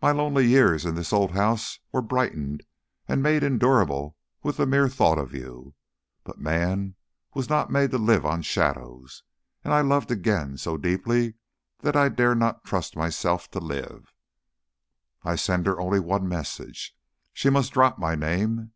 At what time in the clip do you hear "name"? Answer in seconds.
18.14-18.72